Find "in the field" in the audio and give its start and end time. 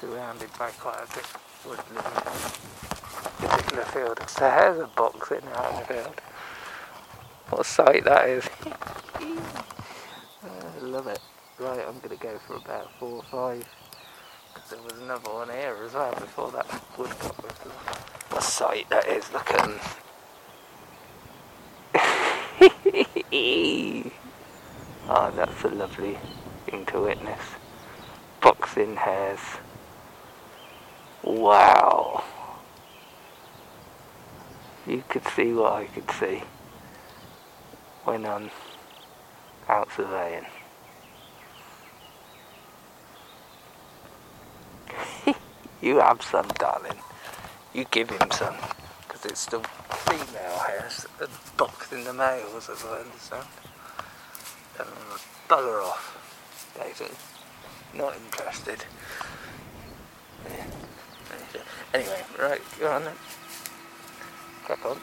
5.72-6.20